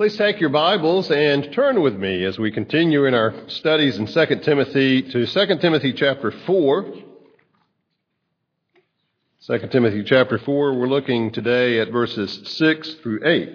[0.00, 4.06] Please take your Bibles and turn with me as we continue in our studies in
[4.06, 6.94] 2 Timothy to 2 Timothy chapter 4.
[9.46, 13.50] 2 Timothy chapter 4, we're looking today at verses 6 through 8.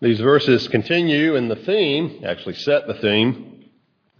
[0.00, 3.66] These verses continue in the theme, actually set the theme,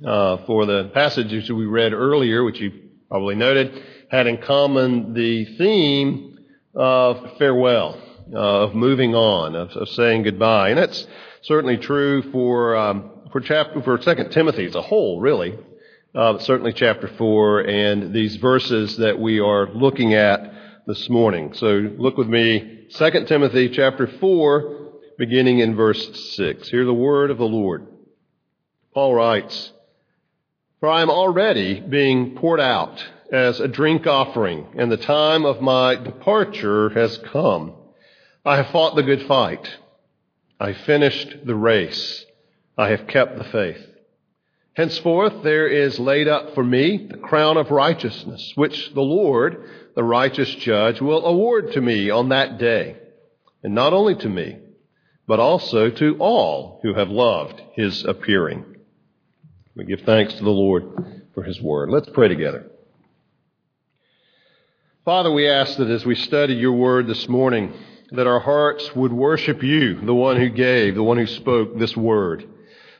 [0.07, 2.71] uh, for the passages we read earlier, which you
[3.09, 6.39] probably noted, had in common the theme
[6.77, 10.71] of farewell of moving on, of, of, saying goodbye.
[10.71, 11.07] And that's
[11.43, 15.59] certainly true for, um, for chapter, for 2 Timothy as a whole, really.
[16.15, 20.53] Uh, certainly chapter 4 and these verses that we are looking at
[20.87, 21.53] this morning.
[21.55, 26.69] So look with me, 2 Timothy chapter 4, beginning in verse 6.
[26.69, 27.87] Hear the word of the Lord.
[28.95, 29.73] Paul writes,
[30.81, 35.61] For I am already being poured out as a drink offering, and the time of
[35.61, 37.75] my departure has come.
[38.47, 39.69] I have fought the good fight.
[40.61, 42.25] I finished the race.
[42.79, 43.85] I have kept the faith.
[44.75, 50.05] Henceforth there is laid up for me the crown of righteousness, which the Lord, the
[50.05, 52.97] righteous judge, will award to me on that day.
[53.65, 54.59] And not only to me,
[55.27, 58.77] but also to all who have loved his appearing.
[59.75, 61.91] We give thanks to the Lord for his word.
[61.91, 62.71] Let's pray together.
[65.05, 67.73] Father, we ask that as we study your word this morning,
[68.13, 71.97] that our hearts would worship you, the one who gave, the one who spoke this
[71.97, 72.45] word.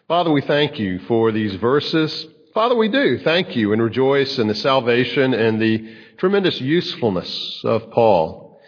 [0.09, 2.27] Father, we thank you for these verses.
[2.55, 7.91] Father, we do thank you and rejoice in the salvation and the tremendous usefulness of
[7.91, 8.61] Paul.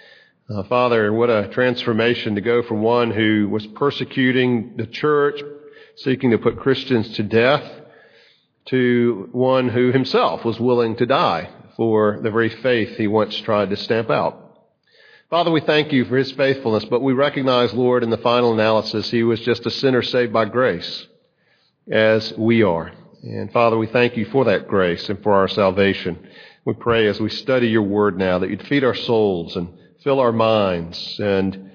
[0.51, 5.41] Uh, Father, what a transformation to go from one who was persecuting the church,
[5.97, 7.65] seeking to put Christians to death,
[8.67, 13.71] to one who himself was willing to die for the very faith he once tried
[13.71, 14.48] to stamp out.
[15.31, 19.11] Father, we thank you for his faithfulness, but we recognize, Lord, in the final analysis,
[19.11, 21.07] he was just a sinner saved by grace,
[21.91, 22.91] as we are.
[23.23, 26.27] And Father, we thank you for that grace and for our salvation.
[26.65, 29.69] We pray as we study your word now that you'd feed our souls and
[30.03, 31.73] fill our minds and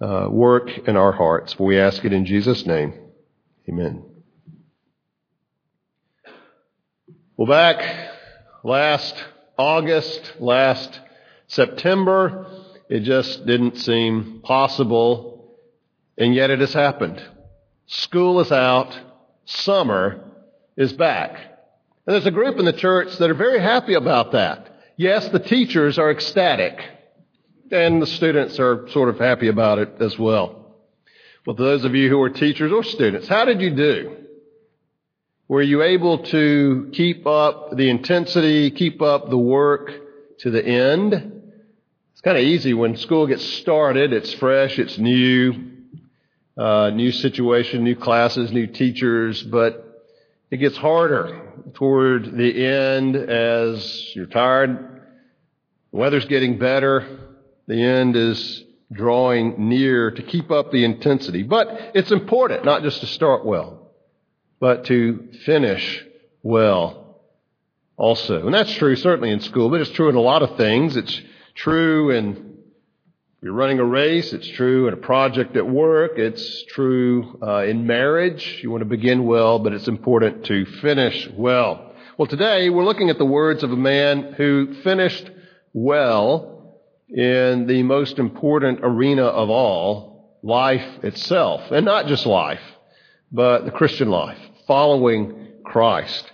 [0.00, 1.56] uh, work in our hearts.
[1.60, 2.94] We ask it in Jesus' name.
[3.68, 4.04] Amen.
[7.36, 8.10] Well, back
[8.64, 9.14] last
[9.56, 10.98] August, last
[11.46, 12.59] September,
[12.90, 15.54] it just didn't seem possible,
[16.18, 17.22] and yet it has happened.
[17.86, 18.98] School is out,
[19.44, 20.24] summer
[20.76, 21.36] is back.
[22.04, 24.66] And there's a group in the church that are very happy about that.
[24.96, 26.80] Yes, the teachers are ecstatic,
[27.70, 30.74] and the students are sort of happy about it as well.
[31.46, 34.16] Well, those of you who are teachers or students, how did you do?
[35.46, 39.92] Were you able to keep up the intensity, keep up the work
[40.40, 41.39] to the end?
[42.20, 44.12] It's kind of easy when school gets started.
[44.12, 45.54] It's fresh, it's new,
[46.54, 50.04] uh, new situation, new classes, new teachers, but
[50.50, 51.40] it gets harder
[51.72, 55.00] toward the end as you're tired.
[55.92, 57.20] The weather's getting better.
[57.66, 61.42] The end is drawing near to keep up the intensity.
[61.42, 63.92] But it's important not just to start well,
[64.60, 66.04] but to finish
[66.42, 67.22] well
[67.96, 68.44] also.
[68.44, 70.98] And that's true certainly in school, but it's true in a lot of things.
[70.98, 71.22] It's
[71.60, 72.56] true in
[73.42, 74.32] you're running a race.
[74.34, 76.18] It's true in a project at work.
[76.18, 78.60] It's true uh, in marriage.
[78.62, 81.94] You want to begin well, but it's important to finish well.
[82.18, 85.30] Well, today we're looking at the words of a man who finished
[85.72, 91.70] well in the most important arena of all, life itself.
[91.70, 92.62] And not just life,
[93.32, 96.30] but the Christian life, following Christ.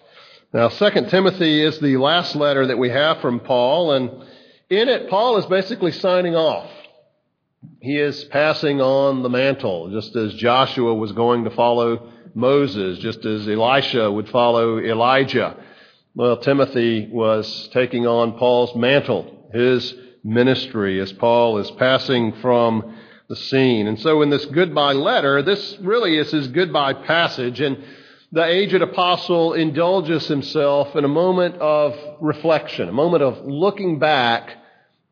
[0.52, 4.24] Now, 2 Timothy is the last letter that we have from Paul, and
[4.70, 6.70] in it, Paul is basically signing off.
[7.80, 13.24] He is passing on the mantle, just as Joshua was going to follow Moses, just
[13.24, 15.56] as Elisha would follow Elijah.
[16.14, 22.96] Well, Timothy was taking on Paul's mantle, his ministry, as Paul is passing from
[23.28, 23.86] the scene.
[23.86, 27.60] And so in this goodbye letter, this really is his goodbye passage.
[27.60, 27.82] And
[28.32, 34.56] the aged apostle indulges himself in a moment of reflection, a moment of looking back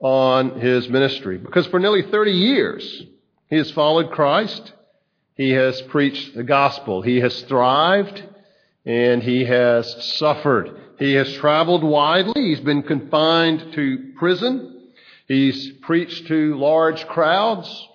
[0.01, 1.39] on his ministry.
[1.39, 3.05] Because for nearly 30 years,
[3.49, 4.73] he has followed Christ.
[5.37, 7.03] He has preached the gospel.
[7.03, 8.23] He has thrived
[8.85, 10.77] and he has suffered.
[10.99, 12.51] He has traveled widely.
[12.51, 14.91] He's been confined to prison.
[15.27, 17.89] He's preached to large crowds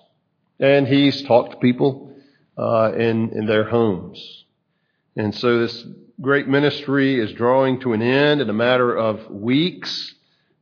[0.58, 2.12] and he's talked to people
[2.58, 4.44] uh, in, in their homes.
[5.16, 5.86] And so this
[6.20, 10.14] great ministry is drawing to an end in a matter of weeks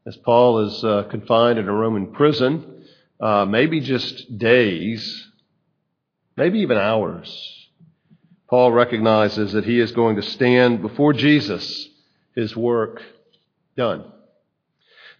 [0.07, 2.85] as Paul is uh, confined in a Roman prison,
[3.21, 5.29] uh, maybe just days,
[6.37, 7.69] maybe even hours.
[8.49, 11.89] Paul recognizes that he is going to stand before Jesus,
[12.35, 13.03] his work
[13.77, 14.05] done.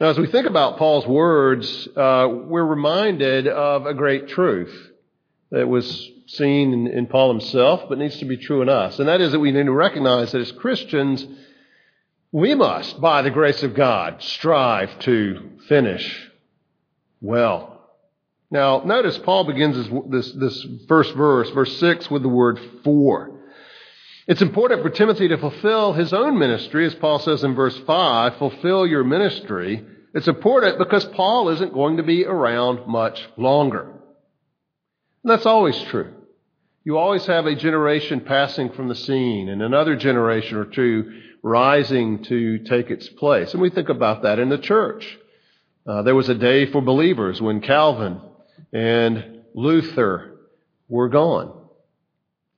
[0.01, 4.75] Now, as we think about Paul's words, uh, we're reminded of a great truth
[5.51, 8.99] that was seen in, in, Paul himself, but needs to be true in us.
[8.99, 11.27] And that is that we need to recognize that as Christians,
[12.31, 16.31] we must, by the grace of God, strive to finish
[17.23, 17.75] well.
[18.51, 23.31] Now, notice Paul begins this, this, this first verse, verse 6, with the word for.
[24.27, 28.37] It's important for Timothy to fulfill his own ministry, as Paul says in verse 5,
[28.37, 29.83] fulfill your ministry.
[30.15, 33.93] It's important because Paul isn't going to be around much longer.
[35.23, 36.13] And that's always true.
[36.89, 42.25] You always have a generation passing from the scene and another generation or two rising
[42.25, 43.53] to take its place.
[43.53, 45.19] And we think about that in the church.
[45.87, 48.23] Uh, there was a day for believers when Calvin
[48.73, 50.39] and Luther
[50.89, 51.53] were gone.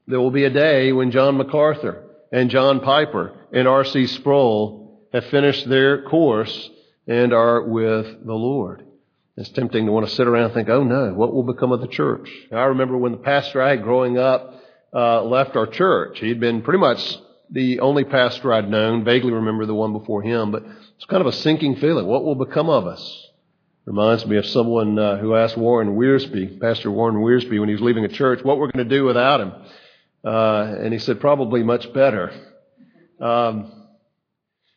[0.06, 4.06] There will be a day when John MacArthur and John Piper and R.C.
[4.06, 6.70] Sproul have finished their course
[7.08, 8.84] and are with the Lord.
[9.40, 11.80] It's tempting to want to sit around and think, oh no, what will become of
[11.80, 12.30] the church?
[12.52, 14.54] I remember when the pastor I had growing up
[14.92, 16.18] uh, left our church.
[16.20, 17.16] He'd been pretty much
[17.50, 20.62] the only pastor I'd known, vaguely remember the one before him, but
[20.94, 22.06] it's kind of a sinking feeling.
[22.06, 23.28] What will become of us?
[23.86, 27.82] Reminds me of someone uh, who asked Warren Wiersbe, Pastor Warren Wiersbe, when he was
[27.82, 29.52] leaving a church, what we're going to do without him.
[30.22, 32.30] Uh, and he said, probably much better.
[33.18, 33.79] Um,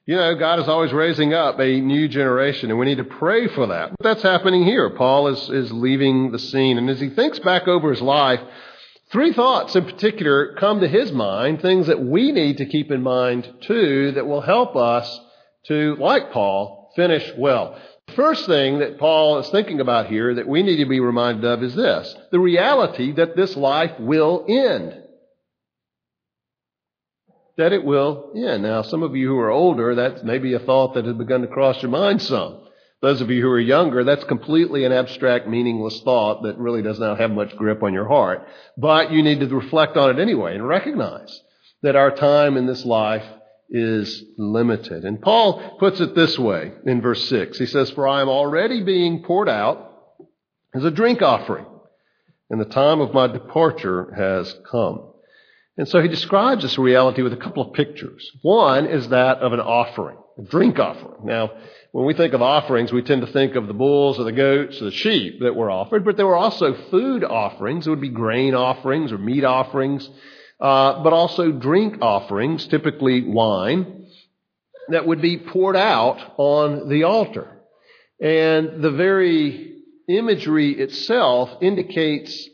[0.06, 3.48] you know, God is always raising up a new generation, and we need to pray
[3.48, 3.92] for that.
[3.92, 4.90] But that's happening here.
[4.90, 6.78] Paul is, is leaving the scene.
[6.78, 8.42] And as he thinks back over his life,
[9.12, 13.02] three thoughts in particular come to his mind, things that we need to keep in
[13.02, 15.22] mind too, that will help us
[15.68, 17.80] to, like Paul, finish well.
[18.08, 21.46] The First thing that Paul is thinking about here that we need to be reminded
[21.46, 25.03] of is this the reality that this life will end.
[27.58, 28.64] That it will end.
[28.64, 31.48] Now, some of you who are older, that's maybe a thought that has begun to
[31.48, 32.62] cross your mind some.
[33.02, 37.00] Those of you who are younger, that's completely an abstract, meaningless thought that really does
[37.00, 38.48] not have much grip on your heart.
[38.78, 41.42] But you need to reflect on it anyway and recognize
[41.82, 43.26] that our time in this life
[43.70, 45.04] is limited.
[45.04, 47.60] And Paul puts it this way in verse 6.
[47.60, 49.92] He says, For I am already being poured out
[50.74, 51.66] as a drink offering,
[52.50, 55.13] and the time of my departure has come.
[55.78, 58.30] And so he describes this reality with a couple of pictures.
[58.42, 61.26] One is that of an offering, a drink offering.
[61.26, 61.52] Now,
[61.92, 64.82] when we think of offerings, we tend to think of the bulls or the goats
[64.82, 67.88] or the sheep that were offered, but there were also food offerings.
[67.88, 70.10] It would be grain offerings or meat offerings
[70.64, 74.08] uh, but also drink offerings, typically wine,
[74.88, 77.48] that would be poured out on the altar.
[78.22, 82.48] And the very imagery itself indicates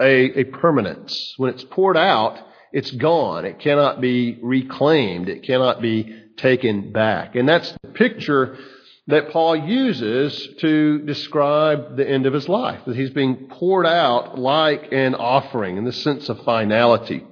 [0.00, 1.34] a, a permanence.
[1.38, 2.38] When it's poured out,
[2.76, 3.46] it's gone.
[3.46, 5.30] It cannot be reclaimed.
[5.30, 7.34] It cannot be taken back.
[7.34, 8.58] And that's the picture
[9.06, 14.38] that Paul uses to describe the end of his life, that he's being poured out
[14.38, 17.24] like an offering in the sense of finality.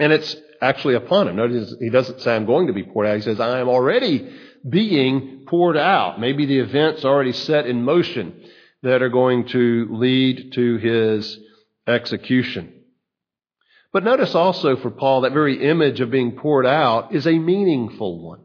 [0.00, 1.36] And it's actually upon him.
[1.36, 3.14] Notice he doesn't say, I'm going to be poured out.
[3.14, 4.28] He says, I am already
[4.68, 6.18] being poured out.
[6.18, 8.42] Maybe the events already set in motion
[8.82, 11.38] that are going to lead to his
[11.86, 12.72] execution.
[13.94, 18.26] But notice also for Paul, that very image of being poured out is a meaningful
[18.26, 18.40] one.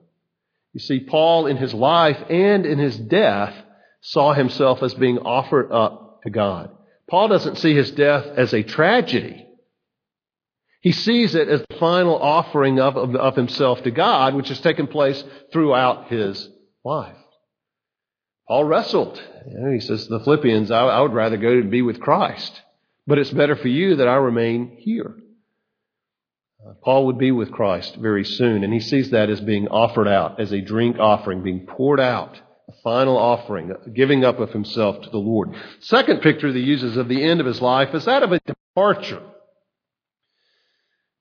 [0.74, 3.56] You see, Paul in his life and in his death
[4.01, 6.70] saw himself as being offered up to God.
[7.10, 9.48] Paul doesn't see his death as a tragedy.
[10.82, 14.62] He sees it as the final offering of, of, of himself to God, which has
[14.62, 16.48] taken place throughout his
[16.86, 17.18] life.
[18.48, 19.20] Paul wrestled.
[19.48, 22.00] You know, he says to the Philippians, I, I would rather go and be with
[22.00, 22.62] Christ,
[23.08, 25.15] but it's better for you that I remain here.
[26.84, 30.39] Paul would be with Christ very soon, and he sees that as being offered out,
[30.39, 35.01] as a drink offering, being poured out, a final offering, a giving up of himself
[35.01, 35.56] to the Lord.
[35.80, 38.39] Second picture that he uses of the end of his life is that of a
[38.39, 39.22] departure.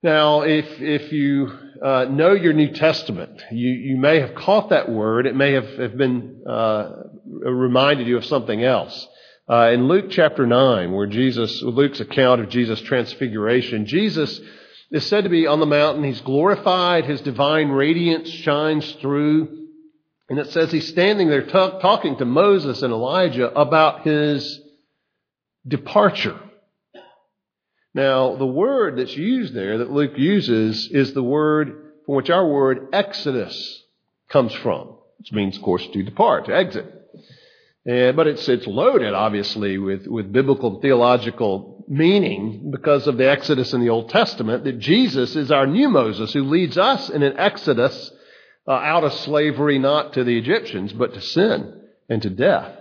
[0.03, 1.51] Now, if, if you
[1.85, 5.27] uh, know your New Testament, you, you may have caught that word.
[5.27, 6.91] It may have, have been uh,
[7.27, 9.07] reminded you of something else.
[9.51, 14.41] Uh, in Luke chapter 9, where Jesus, Luke's account of Jesus' transfiguration, Jesus
[14.91, 16.05] is said to be on the mountain.
[16.05, 17.05] He's glorified.
[17.05, 19.67] His divine radiance shines through.
[20.31, 24.61] And it says he's standing there t- talking to Moses and Elijah about his
[25.67, 26.39] departure.
[27.95, 32.47] Now, the word that's used there that Luke uses is the word from which our
[32.47, 33.83] word exodus
[34.29, 36.87] comes from, which means, of course, to depart, to exit.
[37.87, 43.73] And, but it's, it's loaded, obviously, with, with biblical theological meaning because of the Exodus
[43.73, 47.39] in the Old Testament, that Jesus is our new Moses who leads us in an
[47.39, 48.11] Exodus
[48.67, 52.75] uh, out of slavery, not to the Egyptians, but to sin and to death.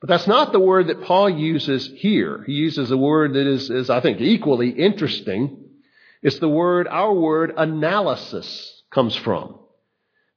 [0.00, 2.44] But that's not the word that Paul uses here.
[2.46, 5.64] He uses a word that is, is I think, equally interesting.
[6.22, 9.58] It's the word, our word, analysis comes from.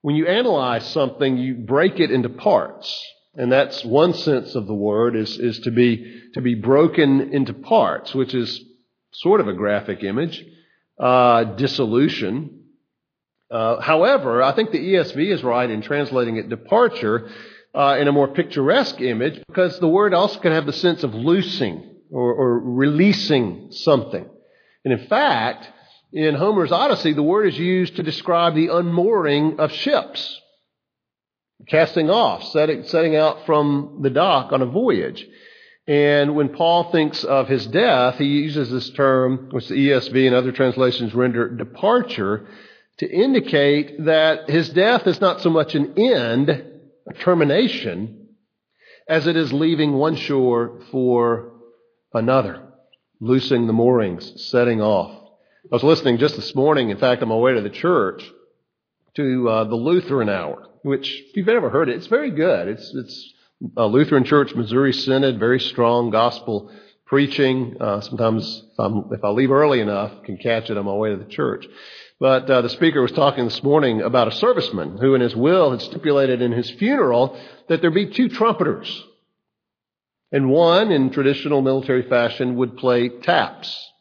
[0.01, 3.03] When you analyze something, you break it into parts.
[3.35, 7.53] And that's one sense of the word is, is to be, to be broken into
[7.53, 8.61] parts, which is
[9.13, 10.45] sort of a graphic image.
[10.99, 12.65] Uh, dissolution.
[13.49, 17.29] Uh, however, I think the ESV is right in translating it departure
[17.73, 21.15] uh, in a more picturesque image because the word also can have the sense of
[21.15, 24.29] loosing or, or releasing something.
[24.83, 25.69] And in fact,
[26.13, 30.40] in Homer's Odyssey, the word is used to describe the unmooring of ships
[31.67, 35.25] casting off, setting, setting out from the dock on a voyage.
[35.87, 40.35] And when Paul thinks of his death, he uses this term, which the ESV and
[40.35, 42.47] other translations render departure,
[42.97, 48.29] to indicate that his death is not so much an end, a termination,
[49.07, 51.53] as it is leaving one shore for
[52.13, 52.61] another,
[53.19, 55.11] loosing the moorings, setting off.
[55.65, 58.23] I was listening just this morning, in fact, on my way to the church,
[59.15, 62.67] to uh, the Lutheran Hour which if you've ever heard it, it's very good.
[62.67, 63.33] It's it's
[63.77, 66.71] a Lutheran Church, Missouri Synod, very strong gospel
[67.05, 67.75] preaching.
[67.79, 71.09] Uh, sometimes if, I'm, if I leave early enough, can catch it on my way
[71.09, 71.65] to the church.
[72.19, 75.71] But uh, the speaker was talking this morning about a serviceman who, in his will,
[75.71, 79.03] had stipulated in his funeral that there be two trumpeters,
[80.31, 83.91] and one, in traditional military fashion, would play taps,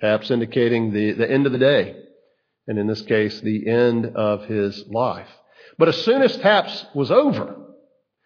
[0.00, 1.96] taps indicating the, the end of the day,
[2.66, 5.28] and in this case, the end of his life.
[5.78, 7.56] But as soon as taps was over,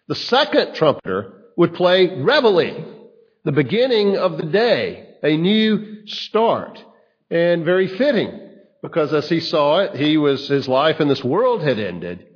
[0.07, 3.11] the second trumpeter would play reveille,
[3.45, 6.83] the beginning of the day, a new start,
[7.31, 8.49] and very fitting,
[8.83, 12.27] because as he saw it, he was, his life in this world had ended,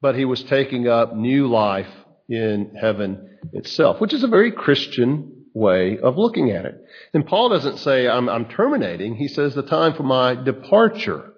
[0.00, 1.88] but he was taking up new life
[2.28, 6.74] in heaven itself, which is a very Christian way of looking at it.
[7.14, 9.16] And Paul doesn't say, I'm, I'm terminating.
[9.16, 11.32] He says, the time for my departure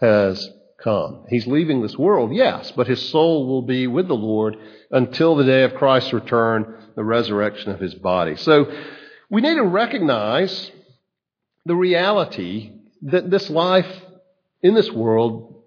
[0.00, 0.48] has
[0.82, 1.24] come.
[1.28, 4.56] He's leaving this world, yes, but his soul will be with the Lord
[4.90, 8.36] until the day of Christ's return, the resurrection of his body.
[8.36, 8.72] So
[9.28, 10.70] we need to recognize
[11.66, 13.90] the reality that this life
[14.62, 15.62] in this world,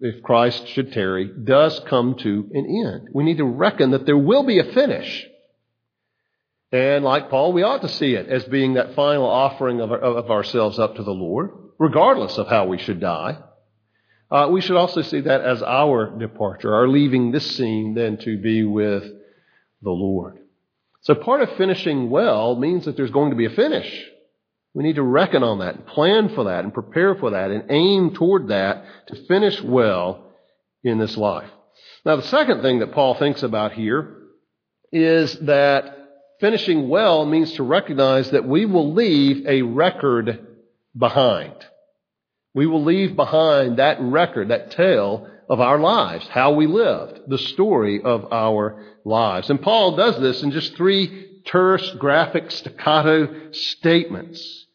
[0.00, 3.08] if Christ should tarry, does come to an end.
[3.12, 5.26] We need to reckon that there will be a finish.
[6.72, 10.30] And like Paul, we ought to see it as being that final offering of, of
[10.30, 13.38] ourselves up to the Lord, regardless of how we should die.
[14.34, 18.36] Uh, we should also see that as our departure, our leaving this scene then to
[18.36, 19.04] be with
[19.80, 20.40] the Lord.
[21.02, 24.10] So part of finishing well means that there's going to be a finish.
[24.74, 27.70] We need to reckon on that, and plan for that, and prepare for that, and
[27.70, 30.32] aim toward that to finish well
[30.82, 31.50] in this life.
[32.04, 34.16] Now, the second thing that Paul thinks about here
[34.90, 35.96] is that
[36.40, 40.44] finishing well means to recognize that we will leave a record
[40.98, 41.54] behind.
[42.54, 47.38] We will leave behind that record, that tale of our lives, how we lived, the
[47.38, 49.50] story of our lives.
[49.50, 54.66] And Paul does this in just three terse, graphic, staccato statements.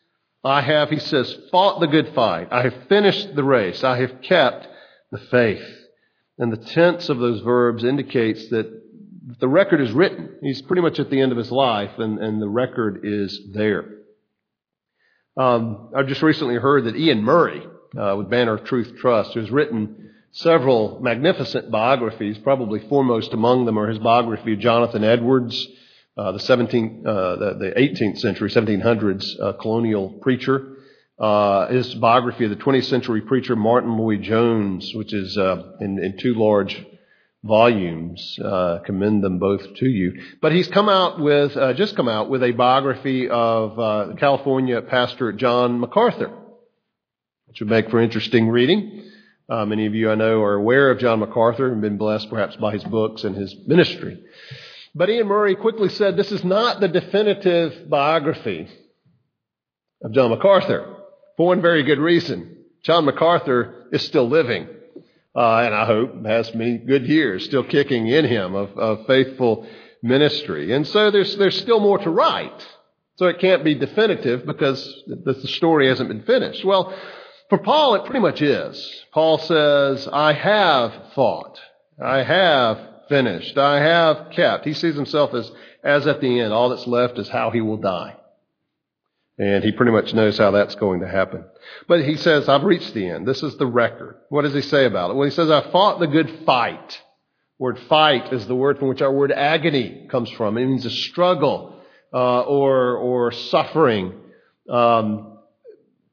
[0.43, 2.49] I have, he says, fought the good fight.
[2.51, 3.83] I have finished the race.
[3.83, 4.67] I have kept
[5.11, 5.65] the faith.
[6.37, 8.71] And the tense of those verbs indicates that
[9.39, 10.37] the record is written.
[10.41, 13.98] He's pretty much at the end of his life, and, and the record is there.
[15.39, 17.65] Um, I just recently heard that Iain Murray,
[17.97, 22.37] uh, with Banner of Truth Trust, who's written several magnificent biographies.
[22.39, 25.65] Probably foremost among them are his biography of Jonathan Edwards,
[26.17, 30.75] uh, the 17th, uh, the, the, 18th century, 1700s uh, colonial preacher.
[31.17, 36.17] Uh, his biography of the 20th century preacher Martyn Lloyd-Jones, which is uh, in, in
[36.17, 36.85] two large
[37.43, 38.37] volumes.
[38.43, 40.21] Uh, commend them both to you.
[40.41, 44.81] But he's come out with, uh, just come out with a biography of uh, California
[44.81, 46.31] pastor John MacArthur,
[47.45, 49.09] which would make for interesting reading.
[49.49, 52.55] Uh, many of you I know are aware of John MacArthur and been blessed perhaps
[52.57, 54.23] by his books and his ministry.
[54.93, 58.67] But Iain Murray quickly said this is not the definitive biography
[60.03, 60.97] of John MacArthur
[61.35, 62.57] for one very good reason.
[62.83, 64.67] John MacArthur is still living,
[65.35, 69.67] uh, and I hope has many good years still kicking in him of, of faithful
[70.01, 70.73] ministry.
[70.73, 72.67] And so there's, there's still more to write.
[73.17, 76.63] So it can't be definitive because the, the story hasn't been finished.
[76.63, 76.97] Well,
[77.49, 79.05] for Paul, it pretty much is.
[79.11, 81.59] Paul says, I have fought.
[82.01, 83.57] I have finished.
[83.57, 84.65] I have kept.
[84.65, 85.51] He sees himself as,
[85.83, 86.53] as at the end.
[86.53, 88.15] All that's left is how he will die.
[89.39, 91.45] And he pretty much knows how that's going to happen.
[91.87, 93.25] But he says, I've reached the end.
[93.25, 94.17] This is the record.
[94.27, 95.13] What does he say about it?
[95.15, 97.01] Well, he says, I fought the good fight.
[97.57, 100.57] Word fight is the word from which our word agony comes from.
[100.57, 101.81] It means a struggle,
[102.13, 104.13] uh, or, or suffering.
[104.69, 105.39] Um,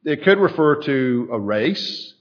[0.04, 2.14] it could refer to a race.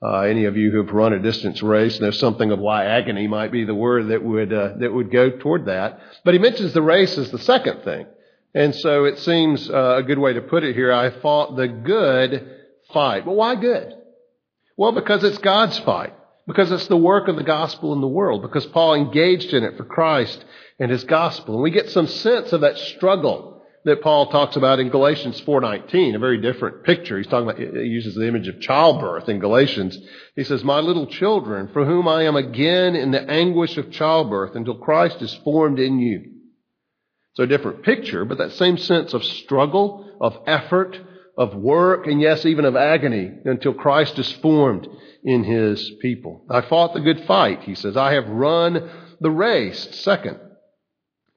[0.00, 3.26] Uh, any of you who have run a distance race know something of why agony
[3.26, 5.98] might be the word that would uh, that would go toward that.
[6.22, 8.06] But he mentions the race as the second thing.
[8.54, 10.92] And so it seems uh, a good way to put it here.
[10.92, 12.48] I fought the good
[12.92, 13.24] fight.
[13.24, 13.92] But why good?
[14.76, 16.14] Well, because it's God's fight.
[16.46, 18.42] Because it's the work of the gospel in the world.
[18.42, 20.44] Because Paul engaged in it for Christ
[20.78, 21.54] and his gospel.
[21.54, 26.16] And we get some sense of that struggle that Paul talks about in Galatians 4:19,
[26.16, 27.18] a very different picture.
[27.18, 29.96] He's talking about he uses the image of childbirth in Galatians.
[30.34, 34.56] He says, "My little children, for whom I am again in the anguish of childbirth
[34.56, 36.35] until Christ is formed in you."
[37.36, 40.98] So a different picture, but that same sense of struggle, of effort,
[41.36, 44.88] of work, and yes, even of agony until Christ is formed
[45.22, 46.46] in his people.
[46.48, 47.94] I fought the good fight, he says.
[47.94, 48.90] I have run
[49.20, 50.40] the race, second.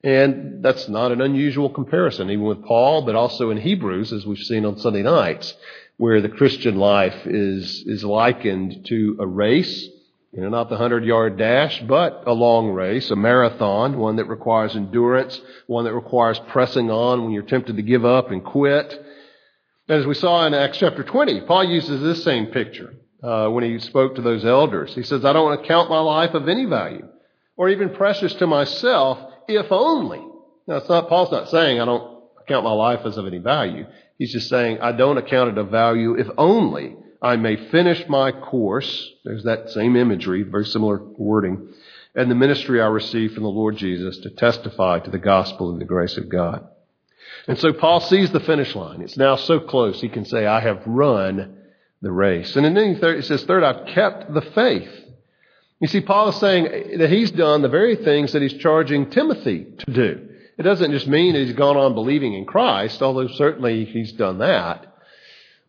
[0.02, 4.38] And that's not an unusual comparison, even with Paul, but also in Hebrews, as we've
[4.38, 5.54] seen on Sunday nights,
[5.98, 9.86] where the Christian life is, is likened to a race
[10.32, 14.26] you know, not the 100 yard dash, but a long race, a marathon, one that
[14.26, 18.92] requires endurance, one that requires pressing on when you're tempted to give up and quit.
[19.88, 23.64] And as we saw in Acts chapter 20, Paul uses this same picture uh, when
[23.64, 24.94] he spoke to those elders.
[24.94, 27.08] He says, I don't want to count my life of any value
[27.56, 30.24] or even precious to myself, if only.
[30.68, 33.84] Now, it's not, Paul's not saying I don't count my life as of any value.
[34.16, 38.32] He's just saying I don't account it of value if only I may finish my
[38.32, 39.10] course.
[39.24, 41.68] There's that same imagery, very similar wording,
[42.14, 45.80] and the ministry I received from the Lord Jesus to testify to the gospel and
[45.80, 46.66] the grace of God.
[47.46, 49.02] And so Paul sees the finish line.
[49.02, 51.58] It's now so close, he can say, I have run
[52.00, 52.56] the race.
[52.56, 54.90] And then he says, third, I've kept the faith.
[55.78, 59.66] You see, Paul is saying that he's done the very things that he's charging Timothy
[59.78, 60.28] to do.
[60.58, 64.38] It doesn't just mean that he's gone on believing in Christ, although certainly he's done
[64.38, 64.86] that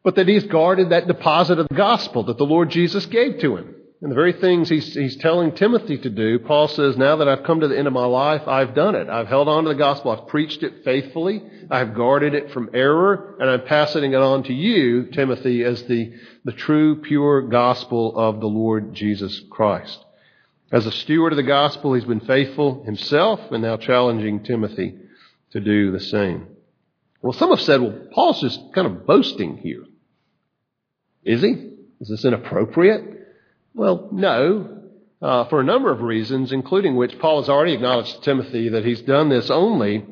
[0.03, 3.57] but that he's guarded that deposit of the gospel that the Lord Jesus gave to
[3.57, 3.75] him.
[4.01, 7.43] And the very things he's, he's telling Timothy to do, Paul says, now that I've
[7.43, 9.07] come to the end of my life, I've done it.
[9.09, 10.09] I've held on to the gospel.
[10.09, 11.43] I've preached it faithfully.
[11.69, 16.13] I've guarded it from error, and I'm passing it on to you, Timothy, as the,
[16.45, 20.03] the true, pure gospel of the Lord Jesus Christ.
[20.71, 24.95] As a steward of the gospel, he's been faithful himself and now challenging Timothy
[25.51, 26.47] to do the same.
[27.21, 29.83] Well, some have said, well, Paul's just kind of boasting here.
[31.23, 31.69] Is he?
[31.99, 33.27] Is this inappropriate?
[33.73, 34.81] Well, no,
[35.21, 38.85] uh, for a number of reasons, including which Paul has already acknowledged to Timothy that
[38.85, 40.05] he's done this only,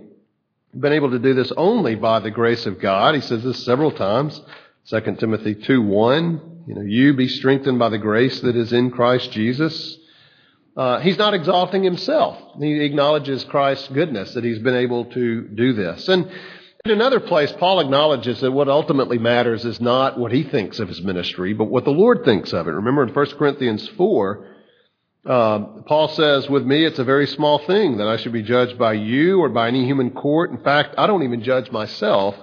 [0.77, 3.15] been able to do this only by the grace of God.
[3.15, 4.39] He says this several times.
[4.89, 8.91] 2 Timothy 2 1, you know, you be strengthened by the grace that is in
[8.91, 9.97] Christ Jesus.
[10.77, 12.37] Uh, he's not exalting himself.
[12.59, 16.07] He acknowledges Christ's goodness that he's been able to do this.
[16.07, 16.31] And
[16.89, 20.87] in another place, Paul acknowledges that what ultimately matters is not what he thinks of
[20.87, 22.71] his ministry, but what the Lord thinks of it.
[22.71, 24.47] Remember in 1 Corinthians 4,
[25.25, 28.77] uh, Paul says, With me, it's a very small thing that I should be judged
[28.77, 30.51] by you or by any human court.
[30.51, 32.35] In fact, I don't even judge myself,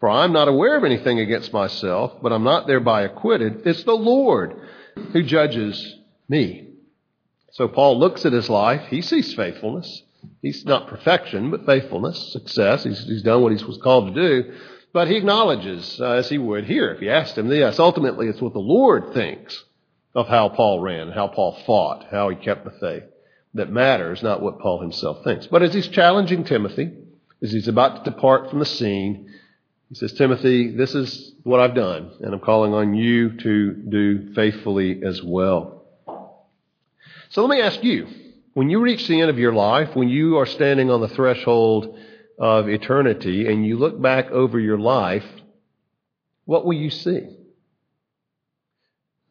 [0.00, 3.66] for I'm not aware of anything against myself, but I'm not thereby acquitted.
[3.66, 4.54] It's the Lord
[5.12, 5.96] who judges
[6.28, 6.68] me.
[7.52, 10.02] So Paul looks at his life, he sees faithfulness.
[10.42, 12.84] He's not perfection, but faithfulness, success.
[12.84, 14.54] He's, he's done what he was called to do.
[14.92, 18.40] But he acknowledges, uh, as he would here if you asked him, yes, ultimately it's
[18.40, 19.62] what the Lord thinks
[20.14, 23.04] of how Paul ran, how Paul fought, how he kept the faith
[23.54, 25.46] that matters, not what Paul himself thinks.
[25.46, 26.92] But as he's challenging Timothy,
[27.42, 29.34] as he's about to depart from the scene,
[29.88, 34.34] he says, Timothy, this is what I've done, and I'm calling on you to do
[34.34, 35.84] faithfully as well.
[37.28, 38.06] So let me ask you,
[38.56, 41.94] when you reach the end of your life, when you are standing on the threshold
[42.38, 45.26] of eternity and you look back over your life,
[46.46, 47.36] what will you see?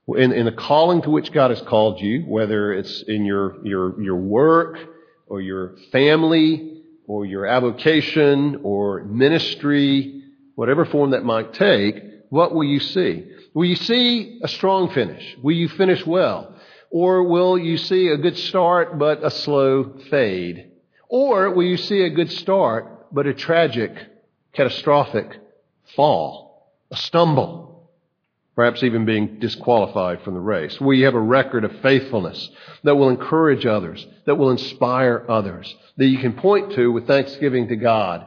[0.10, 4.00] In, in the calling to which God has called you, whether it's in your, your,
[4.00, 4.78] your work,
[5.26, 10.22] or your family or your avocation or ministry,
[10.54, 11.96] whatever form that might take,
[12.30, 13.26] what will you see?
[13.56, 15.36] Will you see a strong finish?
[15.42, 16.55] Will you finish well?
[16.96, 20.72] Or will you see a good start but a slow fade?
[21.10, 23.92] Or will you see a good start but a tragic,
[24.54, 25.28] catastrophic
[25.94, 27.92] fall, a stumble,
[28.56, 30.80] perhaps even being disqualified from the race?
[30.80, 32.50] Will you have a record of faithfulness
[32.84, 37.68] that will encourage others, that will inspire others, that you can point to with thanksgiving
[37.68, 38.26] to God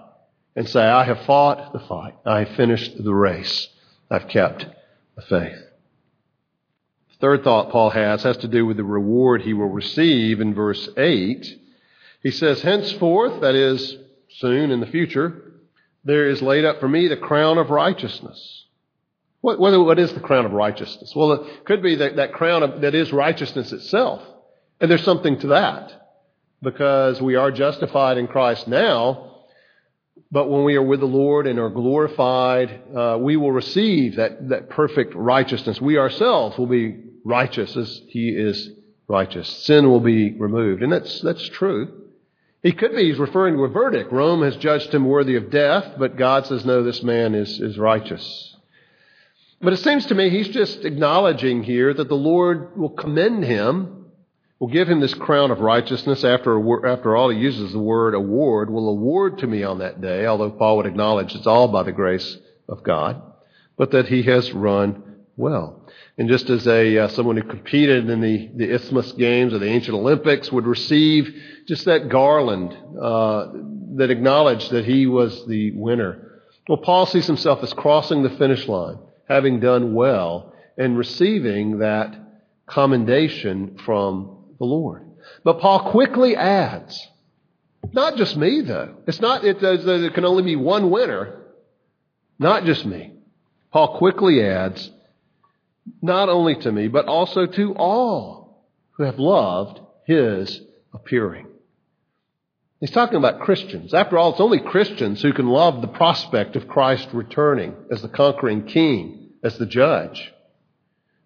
[0.55, 3.67] and say, I have fought the fight, I have finished the race,
[4.11, 4.67] I've kept
[5.17, 5.68] the faith.
[7.21, 10.89] Third thought Paul has has to do with the reward he will receive in verse
[10.97, 11.61] 8.
[12.23, 13.97] He says, Henceforth, that is,
[14.39, 15.53] soon in the future,
[16.05, 18.67] there is laid up for me the crown of righteousness.
[19.41, 21.13] What, what, what is the crown of righteousness?
[21.15, 24.23] Well, it could be that, that crown of, that is righteousness itself.
[24.81, 25.95] And there's something to that.
[26.61, 29.29] Because we are justified in Christ now,
[30.31, 34.49] but when we are with the Lord and are glorified, uh, we will receive that,
[34.49, 35.81] that perfect righteousness.
[35.81, 38.71] We ourselves will be righteous as He is
[39.09, 39.49] righteous.
[39.65, 40.83] Sin will be removed.
[40.83, 42.09] And that's, that's true.
[42.63, 44.13] He could be, he's referring to a verdict.
[44.13, 47.79] Rome has judged him worthy of death, but God says, no, this man is, is
[47.79, 48.57] righteous.
[49.61, 54.07] But it seems to me he's just acknowledging here that the Lord will commend him,
[54.59, 56.25] will give him this crown of righteousness.
[56.25, 60.27] After, after all, he uses the word award, will award to me on that day,
[60.27, 63.23] although Paul would acknowledge it's all by the grace of God,
[63.77, 65.08] but that he has run
[65.39, 65.87] well.
[66.19, 69.69] And just as a uh, someone who competed in the, the Isthmus Games or the
[69.69, 71.35] Ancient Olympics would receive
[71.67, 73.53] just that garland uh,
[73.97, 76.43] that acknowledged that he was the winner.
[76.69, 78.99] Well, Paul sees himself as crossing the finish line,
[79.29, 82.15] having done well, and receiving that
[82.67, 85.05] commendation from the Lord.
[85.45, 87.07] But Paul quickly adds,
[87.93, 88.97] not just me though.
[89.07, 89.85] It's not, it, does.
[89.85, 91.43] there can only be one winner.
[92.39, 93.15] Not just me.
[93.73, 94.91] Paul quickly adds,
[96.03, 100.61] not only to me, but also to all who have loved his
[100.93, 101.47] appearing.
[102.81, 103.93] He's talking about Christians.
[103.93, 108.09] After all, it's only Christians who can love the prospect of Christ returning as the
[108.09, 110.33] conquering king, as the judge.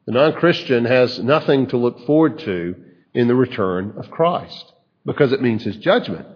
[0.06, 2.74] The non Christian has nothing to look forward to
[3.14, 4.72] in the return of Christ
[5.04, 6.26] because it means his judgment.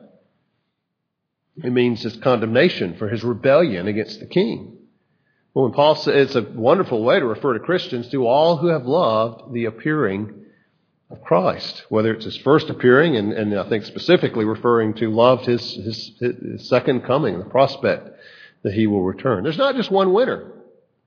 [1.65, 4.76] It means his condemnation for his rebellion against the king.
[5.57, 8.67] Well, when Paul says it's a wonderful way to refer to Christians, to all who
[8.67, 10.45] have loved the appearing
[11.09, 15.47] of Christ, whether it's his first appearing, and, and I think specifically referring to loved
[15.47, 18.11] his, his, his second coming, the prospect
[18.65, 19.45] that he will return.
[19.45, 20.53] There's not just one winner.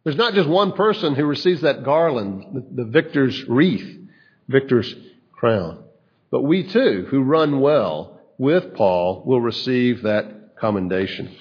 [0.03, 3.99] There's not just one person who receives that garland, the, the victor's wreath,
[4.47, 4.95] victor's
[5.31, 5.83] crown.
[6.31, 11.35] But we too, who run well with Paul, will receive that commendation.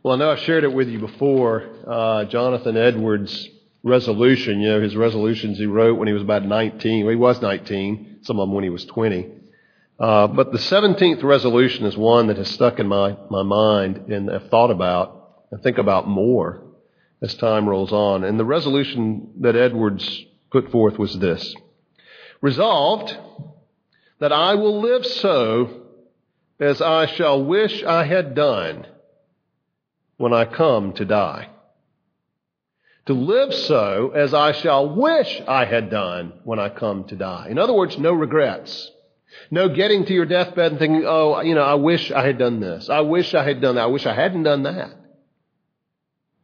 [0.00, 1.68] Well, I know I've shared it with you before.
[1.84, 3.48] Uh, Jonathan Edwards'
[3.82, 7.04] resolution, you know, his resolutions he wrote when he was about 19.
[7.04, 9.28] Well, he was 19, some of them when he was 20.
[9.98, 14.30] Uh, but the 17th resolution is one that has stuck in my, my mind and
[14.30, 16.62] I've thought about and think about more
[17.20, 18.22] as time rolls on.
[18.22, 21.56] And the resolution that Edwards put forth was this
[22.40, 23.16] Resolved
[24.20, 25.86] that I will live so
[26.60, 28.86] as I shall wish I had done
[30.18, 31.48] when I come to die.
[33.06, 37.46] To live so as I shall wish I had done when I come to die.
[37.48, 38.90] In other words, no regrets.
[39.50, 42.60] No getting to your deathbed and thinking, oh, you know, I wish I had done
[42.60, 42.90] this.
[42.90, 43.82] I wish I had done that.
[43.82, 44.90] I wish I hadn't done that.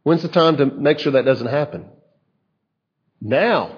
[0.03, 1.85] When's the time to make sure that doesn't happen?
[3.21, 3.77] Now.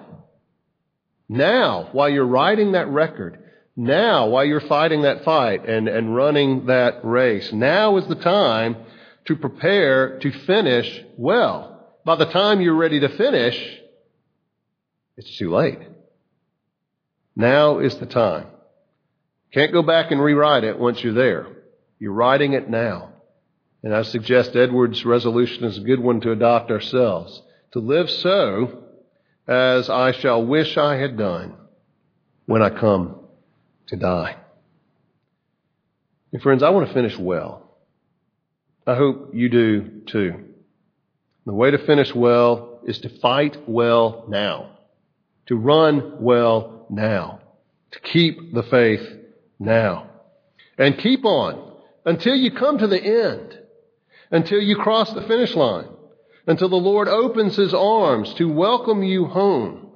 [1.30, 3.40] Now, while you're writing that record,
[3.76, 8.78] now, while you're fighting that fight and, and running that race, now is the time
[9.28, 11.86] to prepare to finish well.
[12.06, 13.58] By the time you're ready to finish,
[15.18, 15.80] it's too late.
[17.36, 18.48] Now is the time.
[19.54, 21.48] Can't go back and rewrite it once you're there.
[22.00, 23.14] You're writing it now.
[23.84, 27.42] And I suggest Edwards' resolution is a good one to adopt ourselves.
[27.74, 28.84] To live so
[29.48, 31.56] as I shall wish I had done
[32.46, 33.20] when I come
[33.88, 34.38] to die.
[36.34, 37.67] And friends, I want to finish well.
[38.88, 40.46] I hope you do too.
[41.46, 44.78] The way to finish well is to fight well now,
[45.48, 47.42] to run well now,
[47.92, 49.06] to keep the faith
[49.60, 50.10] now,
[50.78, 51.74] and keep on
[52.06, 53.60] until you come to the end,
[54.32, 55.90] until you cross the finish line,
[56.46, 59.87] until the Lord opens his arms to welcome you home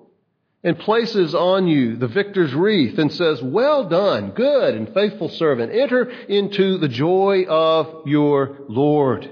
[0.63, 5.74] and places on you the victor's wreath and says, Well done, good and faithful servant.
[5.74, 9.30] Enter into the joy of your Lord.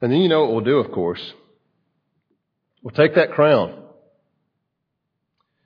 [0.00, 1.34] And then you know what we'll do, of course.
[2.82, 3.82] We'll take that crown.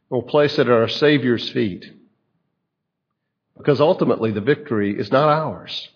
[0.09, 1.85] We'll place it at our Savior's feet.
[3.57, 5.89] Because ultimately the victory is not ours.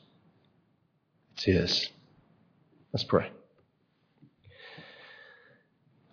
[1.34, 1.90] It's His.
[2.92, 3.30] Let's pray.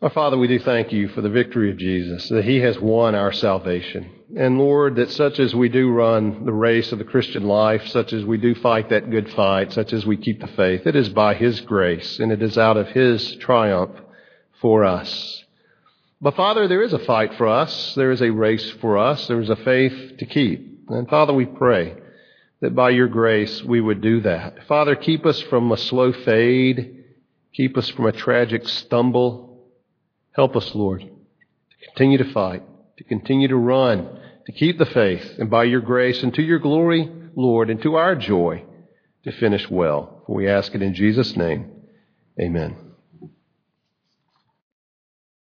[0.03, 3.15] Our Father, we do thank you for the victory of Jesus, that He has won
[3.15, 4.11] our salvation.
[4.35, 8.11] And Lord, that such as we do run the race of the Christian life, such
[8.11, 11.07] as we do fight that good fight, such as we keep the faith, it is
[11.07, 13.91] by His grace and it is out of His triumph
[14.59, 15.45] for us.
[16.19, 17.95] But Father, there is a fight for us.
[17.95, 19.25] There is a race for us.
[19.27, 20.89] There is a faith to keep.
[20.89, 21.95] And Father, we pray
[22.59, 24.67] that by your grace we would do that.
[24.67, 27.05] Father, keep us from a slow fade.
[27.53, 29.52] Keep us from a tragic stumble.
[30.35, 32.63] Help us, Lord, to continue to fight,
[32.97, 36.59] to continue to run, to keep the faith, and by your grace and to your
[36.59, 38.63] glory, Lord, and to our joy,
[39.23, 40.23] to finish well.
[40.25, 41.71] For we ask it in Jesus' name.
[42.39, 42.92] Amen.